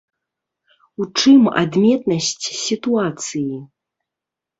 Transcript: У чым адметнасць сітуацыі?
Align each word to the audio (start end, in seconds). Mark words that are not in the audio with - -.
У 1.03 1.05
чым 1.19 1.39
адметнасць 1.61 2.45
сітуацыі? 2.61 3.59